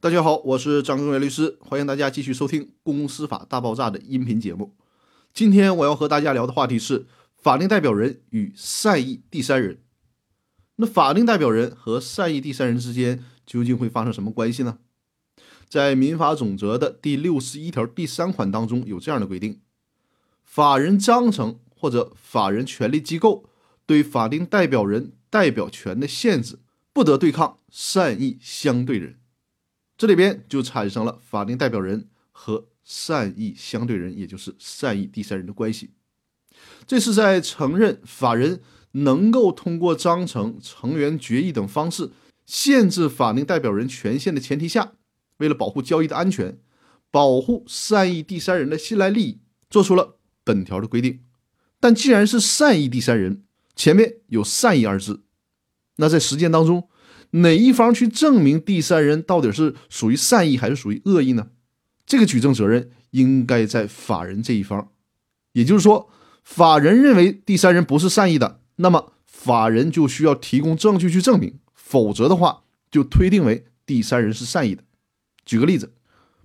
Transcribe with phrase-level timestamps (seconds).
[0.00, 4.76] 大家好，我是张根元律师，欢迎大家继续收听《公司法大爆炸》的音频节目。
[5.34, 9.80] 今天我要和大家聊的话题是法定代表人与善意第三人。
[10.76, 14.78] 那法定代表人和善意第三人之间究竟会发生什么关系呢？
[15.68, 19.60] 在民法总则的第六十一条第三款当中有这样的规定：
[20.44, 23.46] 法人章程或者法人权利机构
[23.84, 26.60] 对法定代表人代表权的限制，
[26.92, 29.17] 不得对抗善意相对人。
[29.98, 35.90] 这里边就产生了法定代表人和善意相对人，也就是善意第三人的关系。
[36.86, 42.12] 这是在承认法人能够通过章程、成员决议等方式
[42.46, 44.92] 限制法定代表人权限的前提下，
[45.38, 46.60] 为了保护交易的安全，
[47.10, 51.24] 保护善意第三人的信赖利益，做出了本条的规定。
[51.80, 53.42] 但既然是善意第三人，
[53.74, 55.24] 前面有“善意”二字，
[55.96, 56.88] 那在实践当中。
[57.30, 61.48] 哪一方去证明第三人到底是属于善意还是属于恶意呢？
[62.06, 64.88] 这个举证责任应该在法人这一方。
[65.52, 66.08] 也就是说，
[66.42, 74.82] 法人认为第三人不是善意的，那么法人就需要提供证据去证明，否则的话就推定为第三人是善意的。
[75.44, 75.92] 举个例子，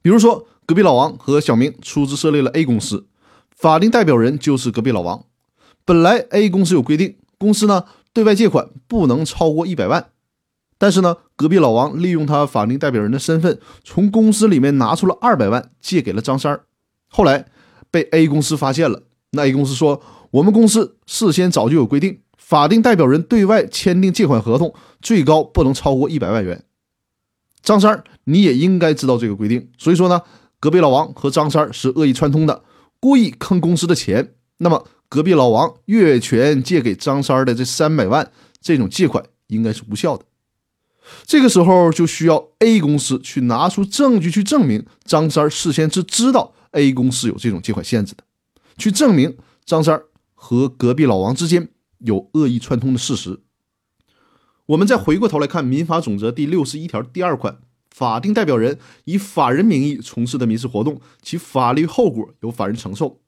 [0.00, 3.06] 比如说隔壁老王和小明出资设立了 A 公司，
[3.54, 5.26] 法定代表人就是隔壁老王。
[5.84, 10.10] 本来 A 公司有规定，公司呢对外借款不能超过一百万。
[10.80, 16.64] 但是呢，隔壁老王利用他法定代表人的身份，从公司里面拿出了二百万借给了张三儿。
[17.06, 17.44] 后来
[17.90, 20.00] 被 A 公司发现了，那 A 公司说
[20.32, 26.64] ：“我们公司事先早就有规定，法定代表人对外签订借款合同，最高不能超过一百万元。”
[27.62, 29.68] 张三儿，你也应该知道这个规定。
[29.76, 30.22] 所以说呢，
[30.58, 32.64] 隔壁老王和张三儿是恶意串通的，
[32.98, 34.32] 故意坑公司的钱。
[34.56, 40.24] 那么，隔壁老王越权借给张三儿的这三百万，这种借款应该是无效的。
[41.24, 48.22] 这个时候就需要 A 公司去拿出证据去证明张三事先是知道 A 公司有这种借款限制的，
[48.76, 50.00] 去证明张三
[50.34, 53.40] 和隔壁老王之间有恶意串通的事实。
[54.66, 57.58] 我们再回过头来看《民法总则》第六十一条第二款，
[57.90, 63.20] 法定代表人以法人名义从事的民事活动，其法律后果由法人承受。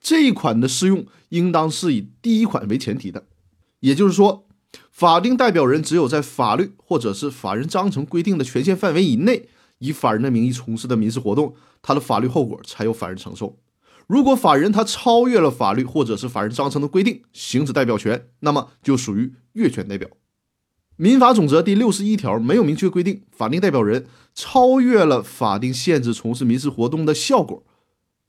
[0.00, 3.24] 这一款的适用应当是以第一款为前提的，
[3.80, 4.46] 也就是说。
[4.90, 9.48] 法定代表人只有在法律或者是法人章程规定的权限范围以内，
[9.78, 13.58] 以法人的名义从事的民事活动，他的法律后果才由法人承受。
[14.06, 20.08] 如果法人他超越了法律或者是法人章程的规定，行使代表权，那么就属于越权代表。
[20.96, 27.64] 民法总则第六十一条没有明确规定，法定代表人超越了法定限制从事民事活动的效果，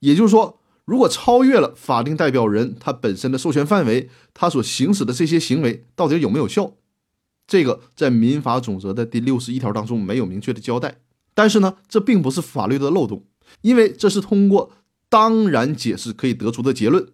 [0.00, 0.60] 也就是说。
[0.88, 6.76] 如果超越了法定代表人他本身的授权范围，他所行使的这些行为到底有没有效？
[7.46, 11.02] 这个在民法总则的第六十一条当中没有明确的交代。
[11.34, 13.26] 但是呢，这并不是法律的漏洞，
[13.60, 14.72] 因为这是通过
[15.10, 17.06] 当然解释可以得出的结论。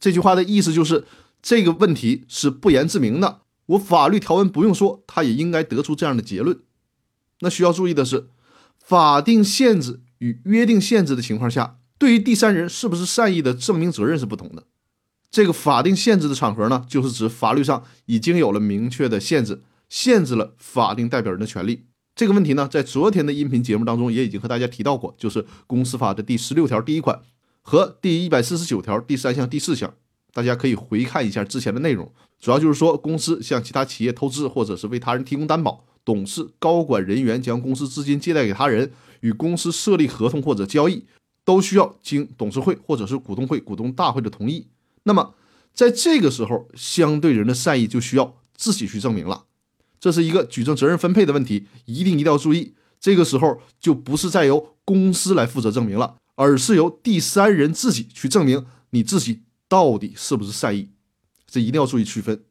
[0.00, 1.04] 这句话的意思就是
[1.42, 6.58] 这个问题是不言自明的，我法律条文不用说，他也应该得出这样的结论。
[7.40, 8.28] 那需要注意的是，
[8.78, 11.74] 法定限制与约定限制的情况下。
[11.98, 14.64] 对于第三人是不是善意的证明责任是不同的。
[15.30, 21.84] 这个法定限制的场合呢，就是指法律上已经有了明确的限制，限制了法定代表人的权利。
[22.14, 27.20] 这个问题呢，在昨天的音频节目当中也已经和大家提到过，就是公司法的第十六条第一款
[27.62, 29.92] 和第一百四十九条第三项第四项，
[30.32, 32.10] 大家可以回看一下之前的内容。
[32.40, 41.04] 主要就是说，公司向其他企业投资或者是为他人提供担保，董事、高管人员将公司资金借贷给他人，与公司设立合同或者交易。
[41.48, 44.66] 都需要经董事会或者是股东会、股东大会的同意。
[45.04, 45.32] 那么，
[45.72, 49.46] 在这个时候，相对人的善意就需要自己去证明了。
[49.98, 52.74] 这是一个举证责任分配的问题，一定一定要注意。
[53.00, 60.90] 这个时候就不是再由公司来负责证明了，而是由第三人自己去证明你自己到底是不是善意。
[61.46, 62.44] 这一定要注意区分。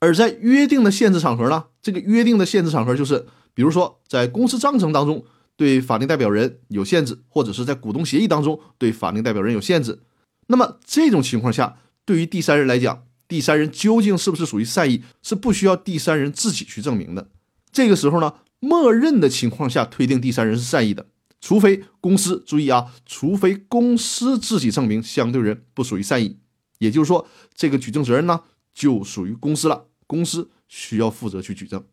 [0.00, 3.24] 而在约定的限制场合呢，这个约定的限制场合就是，
[3.54, 5.24] 比如说在公司章程当中。
[5.56, 10.00] 对法定代表人有限制，或者是在股东协议当中对法定代表人有限制，
[10.48, 17.28] 那么这种情况下，对于第三人来讲，第三人究竟是不是属于善意，是不需要第三人自己去证明的。
[17.70, 21.06] 这个时候呢，默认的情况下推定第三人是善意的，
[21.40, 26.38] 除非公司注意啊，除非公司自己证明相对人不属于善意，
[26.78, 28.42] 也就是说，这个举证责任呢
[28.74, 31.84] 就属于公司了，公司需要负责去举证。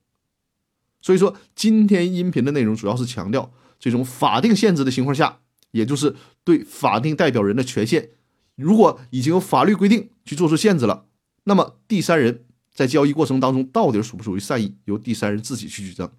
[1.01, 5.40] 所以说今天音频的内容主要是强调这种法定限制的情况下
[5.72, 8.10] 也就是对法定代表人的权限
[8.56, 11.06] 如果已经有法律规定去做出限制了
[11.46, 16.10] 那么第三人在交易过程当中到底属不属于善意由第三人自己去举证。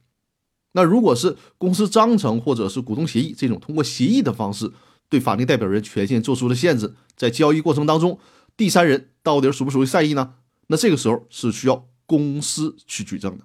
[0.72, 4.72] 那如果是公司章程或者是股东协议这种通过协议的方式
[5.08, 8.18] 对法定代表人权限做出的限制在交易过程当中
[8.56, 10.34] 第三人到底属不属于善意呢？
[10.68, 13.44] 那这个时候是需要公司去举证的。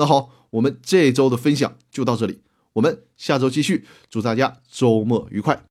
[0.00, 2.40] 那好我们这周的分享就到这里
[2.72, 5.62] 我们下周继续祝大家周末愉快。